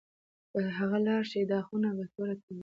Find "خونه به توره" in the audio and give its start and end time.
1.67-2.35